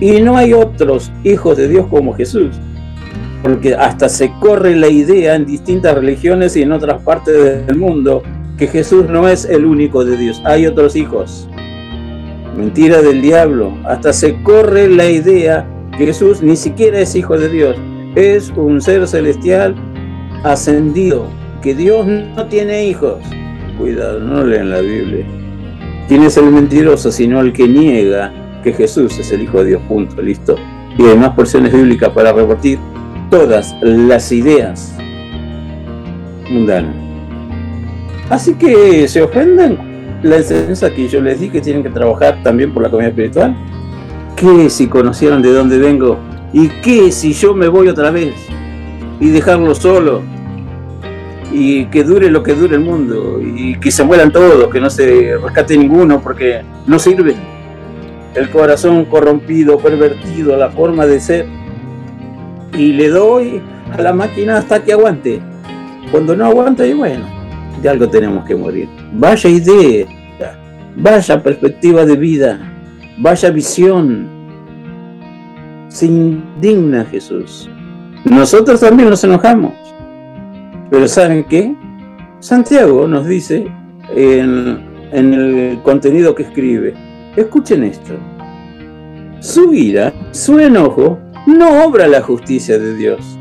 [0.00, 2.56] Y no hay otros hijos de Dios como Jesús.
[3.42, 8.22] Porque hasta se corre la idea en distintas religiones y en otras partes del mundo
[8.56, 11.48] que Jesús no es el único de Dios, hay otros hijos.
[12.56, 13.76] Mentira del diablo.
[13.84, 15.66] Hasta se corre la idea
[15.98, 17.76] que Jesús ni siquiera es hijo de Dios,
[18.14, 19.74] es un ser celestial
[20.44, 21.26] ascendido,
[21.62, 23.18] que Dios no tiene hijos.
[23.78, 25.24] Cuidado, no leen la Biblia.
[26.08, 29.82] ¿Quién es el mentiroso sino el que niega que Jesús es el Hijo de Dios?
[29.88, 30.56] Punto, listo.
[30.98, 32.78] Y hay más porciones bíblicas para repartir
[33.30, 34.96] todas las ideas
[36.50, 36.94] mundanas.
[38.30, 42.72] Así que se ofenden la enseñanza que yo les di que tienen que trabajar también
[42.72, 43.56] por la comida espiritual.
[44.36, 46.18] ¿Qué si conocieran de dónde vengo?
[46.52, 48.34] ¿Y qué si yo me voy otra vez
[49.20, 50.22] y dejarlo solo?
[51.56, 54.90] Y que dure lo que dure el mundo y que se mueran todos, que no
[54.90, 57.36] se rescate ninguno porque no sirven.
[58.34, 61.46] el corazón corrompido, pervertido, la forma de ser.
[62.76, 65.40] Y le doy a la máquina hasta que aguante.
[66.10, 67.24] Cuando no aguanta, y bueno,
[67.80, 68.88] de algo tenemos que morir.
[69.12, 70.06] Vaya idea,
[70.96, 72.58] vaya perspectiva de vida,
[73.18, 74.28] vaya visión.
[75.88, 77.70] Se indigna Jesús.
[78.24, 79.83] Nosotros también nos enojamos.
[80.94, 81.74] Pero ¿saben qué?
[82.38, 83.66] Santiago nos dice
[84.14, 84.78] en,
[85.10, 86.94] el contenido que escribe,
[87.34, 88.14] escuchen esto,
[89.40, 91.18] su ira, su enojo,
[91.48, 93.36] no obra la justicia de Dios.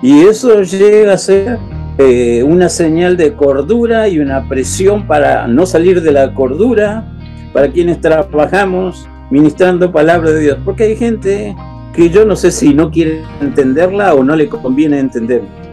[0.00, 1.58] Y eso llega a ser
[1.98, 7.12] eh, una señal de cordura y una presión para no salir de la cordura,
[7.52, 10.58] para quienes trabajamos ministrando palabra de Dios.
[10.64, 11.56] Porque hay gente
[11.96, 15.63] que yo no sé si no quiere entenderla o no le conviene entenderla.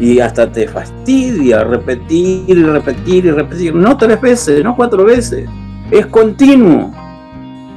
[0.00, 3.74] Y hasta te fastidia repetir y repetir y repetir.
[3.74, 5.48] No tres veces, no cuatro veces.
[5.90, 6.92] Es continuo.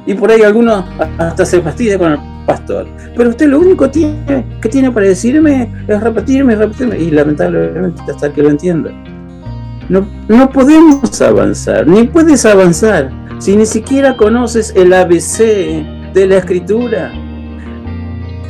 [0.05, 0.85] Y por ahí algunos
[1.17, 2.87] hasta se fastidia con el pastor.
[3.15, 6.99] Pero usted lo único que tiene para decirme es repetirme y repetirme.
[6.99, 8.91] Y lamentablemente hasta que lo entienda.
[9.89, 15.37] No, no podemos avanzar, ni puedes avanzar si ni siquiera conoces el ABC
[16.13, 17.11] de la escritura.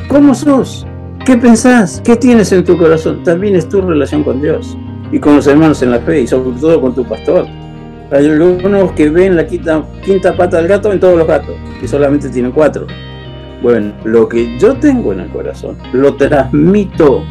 [0.08, 0.86] ¿Cómo sos?
[1.26, 2.00] ¿Qué pensás?
[2.04, 3.24] ¿Qué tienes en tu corazón?
[3.24, 4.78] También es tu relación con Dios
[5.10, 7.46] y con los hermanos en la fe y sobre todo con tu pastor.
[8.12, 11.88] Hay algunos que ven la quinta, quinta pata del gato en todos los gatos y
[11.88, 12.86] solamente tienen cuatro.
[13.60, 17.24] Bueno, lo que yo tengo en el corazón lo transmito.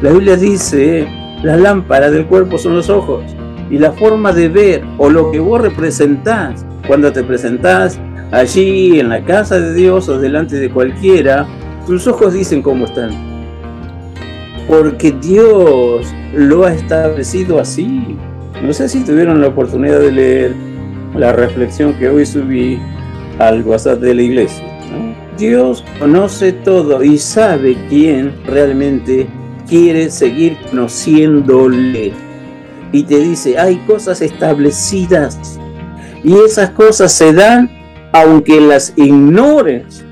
[0.00, 1.08] La Biblia dice,
[1.42, 3.24] la lámpara del cuerpo son los ojos
[3.68, 7.98] y la forma de ver o lo que vos representás cuando te presentás
[8.30, 11.48] allí en la casa de Dios o delante de cualquiera,
[11.84, 13.29] tus ojos dicen cómo están.
[14.70, 18.16] Porque Dios lo ha establecido así.
[18.62, 20.54] No sé si tuvieron la oportunidad de leer
[21.16, 22.78] la reflexión que hoy subí
[23.40, 24.64] al WhatsApp de la iglesia.
[25.36, 29.26] Dios conoce todo y sabe quién realmente
[29.68, 32.12] quiere seguir conociéndole.
[32.92, 35.58] Y te dice, hay cosas establecidas
[36.22, 37.68] y esas cosas se dan
[38.12, 40.04] aunque las ignores.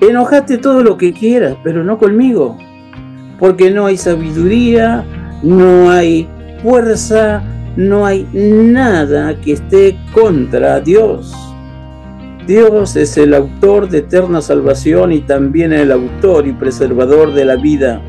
[0.00, 2.58] Enojate todo lo que quieras, pero no conmigo.
[3.38, 5.04] Porque no hay sabiduría,
[5.42, 6.28] no hay
[6.62, 7.42] fuerza,
[7.76, 11.34] no hay nada que esté contra Dios.
[12.46, 17.56] Dios es el autor de eterna salvación y también el autor y preservador de la
[17.56, 18.00] vida.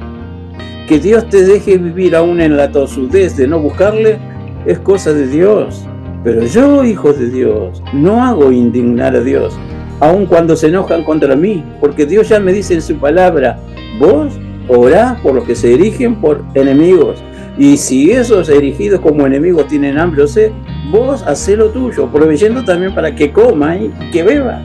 [0.87, 4.19] Que Dios te deje vivir aún en la tosudez de no buscarle
[4.65, 5.85] es cosa de Dios.
[6.23, 9.57] Pero yo, hijo de Dios, no hago indignar a Dios,
[9.99, 13.59] aun cuando se enojan contra mí, porque Dios ya me dice en su palabra,
[13.99, 14.33] vos
[14.67, 17.23] orás por los que se erigen por enemigos.
[17.57, 20.51] Y si esos erigidos como enemigos tienen hambre o sed,
[20.91, 24.61] vos hacé lo tuyo, proveyendo también para que coma y que beba.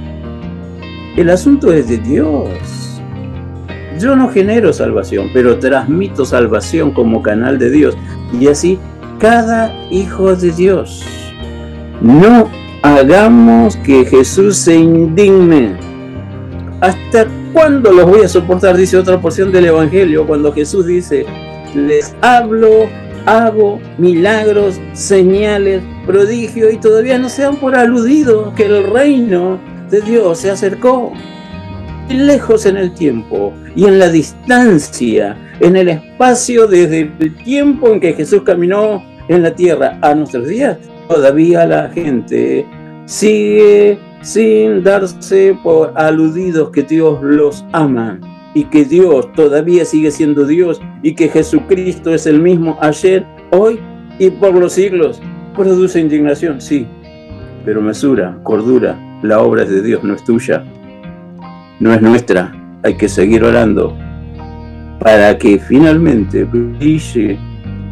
[1.16, 3.00] El asunto es de Dios.
[3.98, 7.96] Yo no genero salvación, pero transmito salvación como canal de Dios.
[8.38, 8.78] Y así
[9.18, 11.04] cada hijo de Dios.
[12.00, 12.48] No
[12.82, 15.76] hagamos que Jesús se indigne.
[16.80, 18.76] ¿Hasta cuándo los voy a soportar?
[18.76, 21.26] Dice otra porción del Evangelio, cuando Jesús dice,
[21.74, 22.88] les hablo,
[23.26, 30.00] hago milagros, señales, prodigio y todavía no se han por aludido que el reino de
[30.00, 31.12] Dios se acercó.
[32.08, 38.00] Lejos en el tiempo y en la distancia, en el espacio desde el tiempo en
[38.00, 40.78] que Jesús caminó en la tierra a nuestros días,
[41.08, 42.66] todavía la gente
[43.06, 48.18] sigue sin darse por aludidos que Dios los ama
[48.54, 53.78] y que Dios todavía sigue siendo Dios y que Jesucristo es el mismo ayer, hoy
[54.18, 55.20] y por los siglos.
[55.54, 56.86] Produce indignación, sí,
[57.64, 60.64] pero mesura, cordura, la obra es de Dios, no es tuya,
[61.80, 62.52] no es nuestra.
[62.84, 63.96] Hay que seguir orando
[64.98, 67.38] para que finalmente brille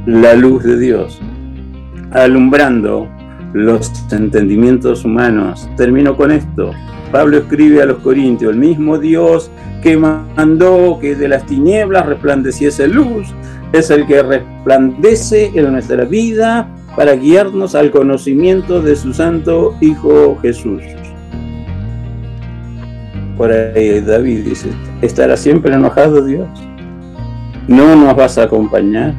[0.06, 1.20] la luz de Dios
[2.12, 3.08] alumbrando
[3.52, 5.68] los entendimientos humanos.
[5.76, 6.70] Termino con esto.
[7.10, 9.50] Pablo escribe a los Corintios, el mismo Dios
[9.82, 13.28] que mandó que de las tinieblas resplandeciese luz,
[13.72, 20.38] es el que resplandece en nuestra vida para guiarnos al conocimiento de su santo Hijo
[20.42, 20.82] Jesús.
[23.36, 24.68] Por ahí David dice,
[25.00, 26.48] ¿estará siempre enojado Dios?
[27.68, 29.14] ¿No nos vas a acompañar?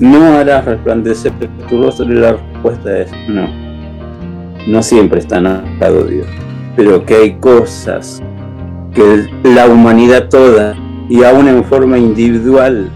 [0.00, 1.32] No harás resplandecer
[1.68, 3.48] tu rostro y la respuesta es no.
[4.66, 6.26] No siempre está enojado Dios,
[6.74, 8.22] pero que hay cosas
[8.94, 10.74] que la humanidad toda
[11.08, 12.90] y aún en forma individual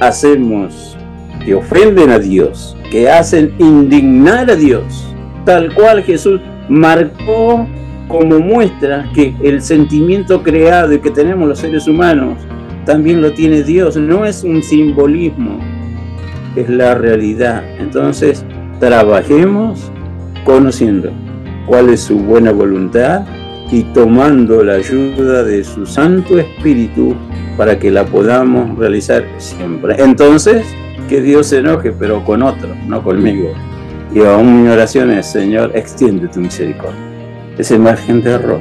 [0.00, 0.96] hacemos
[1.44, 7.66] que ofenden a Dios, que hacen indignar a Dios, tal cual Jesús marcó
[8.08, 12.38] como muestra que el sentimiento creado y que tenemos los seres humanos
[12.84, 15.58] también lo tiene Dios, no es un simbolismo,
[16.56, 17.62] es la realidad.
[17.78, 18.44] Entonces,
[18.78, 19.90] trabajemos
[20.44, 21.10] conociendo
[21.66, 23.22] cuál es su buena voluntad
[23.70, 27.14] y tomando la ayuda de su Santo Espíritu
[27.56, 29.96] para que la podamos realizar siempre.
[29.98, 30.66] Entonces,
[31.08, 33.52] que Dios se enoje, pero con otro, no conmigo.
[34.14, 36.98] Y aún mi oración es, Señor, extiende tu misericordia,
[37.58, 38.60] ese margen de error,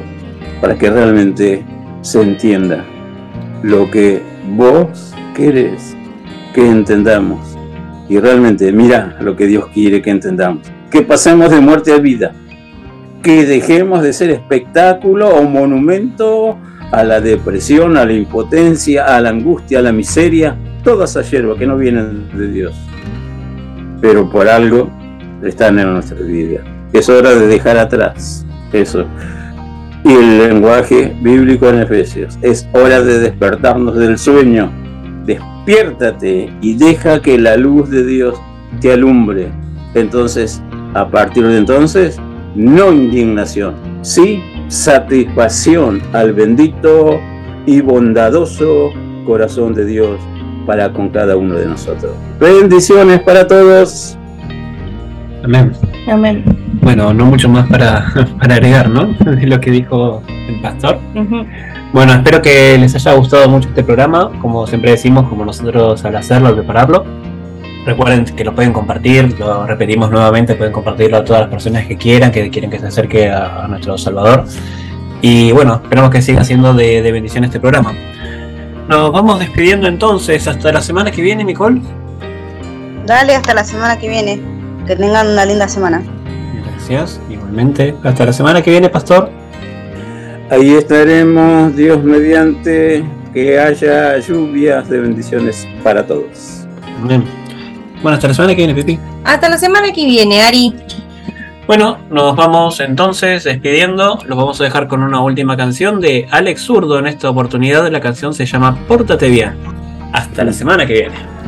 [0.62, 1.64] para que realmente
[2.02, 2.84] se entienda
[3.64, 4.22] lo que
[4.56, 5.96] vos querés
[6.54, 7.59] que entendamos.
[8.10, 10.64] Y realmente, mira lo que Dios quiere que entendamos.
[10.90, 12.34] Que pasemos de muerte a vida.
[13.22, 16.58] Que dejemos de ser espectáculo o monumento
[16.92, 21.56] a la depresión, a la impotencia, a la angustia, a la miseria, toda esa hierba
[21.56, 22.76] que no vienen de Dios.
[24.02, 24.90] Pero por algo
[25.44, 26.62] están en nuestra vida.
[26.92, 29.06] Es hora de dejar atrás eso.
[30.04, 32.40] Y el lenguaje bíblico en Efesios.
[32.42, 34.72] Es hora de despertarnos del sueño.
[35.70, 38.42] Despiértate y deja que la luz de Dios
[38.82, 39.50] te alumbre.
[39.94, 40.64] Entonces,
[40.96, 42.20] a partir de entonces,
[42.56, 47.20] no indignación, sí satisfacción al bendito
[47.68, 48.90] y bondadoso
[49.28, 50.20] corazón de Dios
[50.66, 52.14] para con cada uno de nosotros.
[52.40, 54.18] Bendiciones para todos.
[55.44, 55.72] Amén.
[56.08, 56.59] Amén.
[56.82, 59.06] Bueno, no mucho más para, para agregar, ¿no?
[59.06, 61.00] De lo que dijo el pastor.
[61.92, 66.16] Bueno, espero que les haya gustado mucho este programa, como siempre decimos, como nosotros al
[66.16, 67.06] hacerlo, al prepararlo.
[67.86, 71.98] Recuerden que lo pueden compartir, lo repetimos nuevamente, pueden compartirlo a todas las personas que
[71.98, 74.46] quieran, que quieren que se acerque a, a nuestro Salvador.
[75.22, 77.94] Y bueno, esperamos que siga siendo de, de bendición este programa.
[78.88, 81.82] Nos vamos despidiendo entonces, hasta la semana que viene, Nicole.
[83.06, 84.42] Dale, hasta la semana que viene.
[84.86, 86.02] Que tengan una linda semana.
[86.90, 87.96] Gracias, igualmente.
[88.04, 89.30] Hasta la semana que viene, Pastor.
[90.50, 96.66] Ahí estaremos, Dios mediante, que haya lluvias de bendiciones para todos.
[97.00, 97.24] Amén.
[98.02, 99.00] Bueno, hasta la semana que viene, Pipi.
[99.24, 100.74] Hasta la semana que viene, Ari.
[101.68, 104.18] Bueno, nos vamos entonces despidiendo.
[104.26, 106.98] Los vamos a dejar con una última canción de Alex Zurdo.
[106.98, 109.54] En esta oportunidad la canción se llama Pórtate bien.
[110.12, 111.39] Hasta la semana que viene.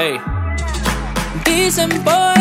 [0.00, 0.18] Ey.
[1.44, 2.39] Dicen por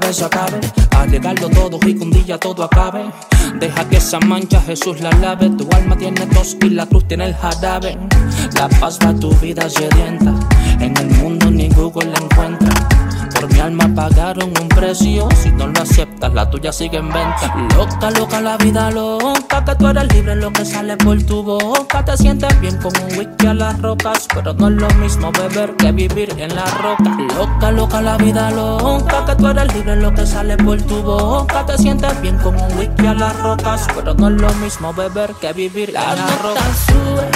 [0.00, 0.60] cabeza cabe.
[0.96, 3.04] Alegarlo todo y día todo acabe.
[3.60, 5.50] Deja que esa mancha Jesús la lave.
[5.50, 7.96] Tu alma tiene tos y la cruz tiene el jarabe.
[8.56, 10.34] La paz va tu vida sedienta
[10.80, 12.74] En el mundo ni Google la encuentra.
[13.34, 15.28] Por mi alma pagaron un precio
[16.32, 17.54] La tuya sigue en venta.
[17.76, 22.04] Loca, loca la vida loca Que tú eres libre lo que sale por tu boca.
[22.04, 25.76] Te sientes bien como un whisky a las rocas Pero no es lo mismo beber
[25.76, 27.16] que vivir en la roca.
[27.36, 31.66] Loca, loca la vida loca Que tú eres libre lo que sale por tu boca.
[31.66, 35.34] Te sientes bien como un whisky a las rocas Pero no es lo mismo beber
[35.40, 37.33] que vivir en la roca